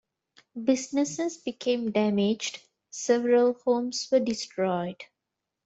[0.59, 2.59] Businesses became damaged,
[2.89, 5.03] several homes were destroyed.